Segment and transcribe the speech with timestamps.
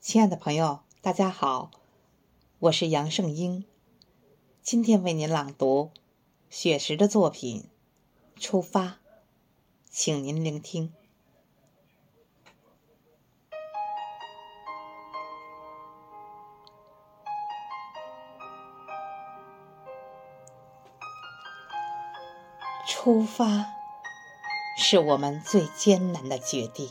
[0.00, 1.70] 亲爱的朋友，大家好，
[2.60, 3.64] 我是杨胜英，
[4.62, 5.90] 今天为您朗读
[6.48, 7.68] 雪石的作品
[8.40, 8.82] 《出发》，
[9.90, 10.92] 请您聆听。
[22.86, 23.66] 出发，
[24.78, 26.90] 是我们最艰难的决定。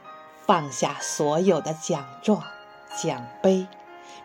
[0.45, 2.43] 放下所有的奖状、
[3.01, 3.67] 奖杯，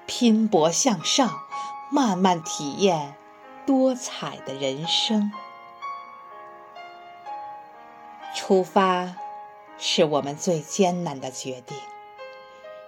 [0.06, 1.40] 拼搏向上，
[1.90, 3.14] 慢慢体验
[3.64, 5.30] 多彩的人生。
[8.34, 9.14] 出发
[9.78, 11.76] 是我们最艰难的决定，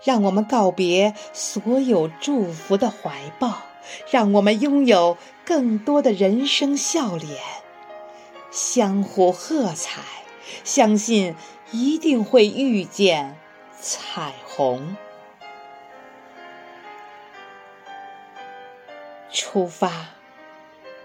[0.04, 3.58] 让我们告别所有祝福的怀抱，
[4.10, 7.40] 让我们拥有更多的人生笑脸，
[8.50, 10.02] 相互喝彩，
[10.64, 11.34] 相信。
[11.70, 13.36] 一定会遇见
[13.78, 14.96] 彩虹。
[19.30, 20.06] 出发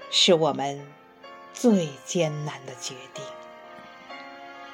[0.10, 0.88] 是我们
[1.54, 3.26] 最艰难的决定，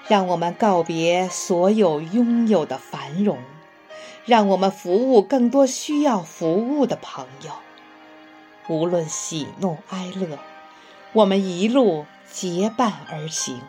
[0.07, 3.39] 让我们告别所有拥有的繁荣，
[4.25, 7.53] 让我们服务更多需要服务的朋友。
[8.67, 10.37] 无论喜怒哀乐，
[11.13, 13.59] 我们一路结伴而行。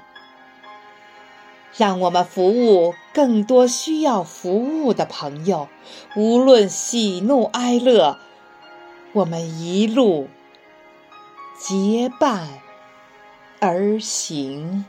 [1.76, 5.68] 让我们服务更多需要服务的朋友，
[6.16, 8.18] 无论喜怒哀乐，
[9.12, 10.28] 我们一路
[11.58, 12.48] 结伴
[13.60, 14.84] 而行。